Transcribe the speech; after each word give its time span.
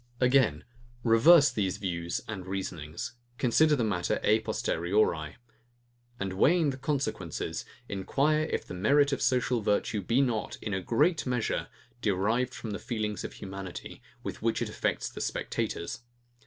Again; 0.19 0.63
reverse 1.03 1.51
these 1.51 1.77
views 1.77 2.21
and 2.27 2.47
reasonings: 2.47 3.13
Consider 3.37 3.75
the 3.75 3.83
matter 3.83 4.19
a 4.23 4.39
posteriori; 4.39 5.37
and 6.19 6.33
weighing 6.33 6.71
the 6.71 6.77
consequences, 6.77 7.65
enquire 7.87 8.45
if 8.49 8.65
the 8.65 8.73
merit 8.73 9.11
of 9.13 9.21
social 9.21 9.61
virtue 9.61 10.01
be 10.01 10.19
not, 10.19 10.57
in 10.59 10.73
a 10.73 10.81
great 10.81 11.27
measure, 11.27 11.67
derived 12.01 12.55
from 12.55 12.71
the 12.71 12.79
feelings 12.79 13.23
of 13.23 13.33
humanity, 13.33 14.01
with 14.23 14.41
which 14.41 14.59
it 14.59 14.69
affects 14.69 15.07
the 15.07 15.21
spectators. 15.21 15.99